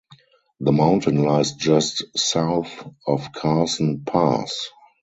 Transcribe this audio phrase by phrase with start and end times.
[0.61, 4.69] The mountain lies just south of Carson Pass.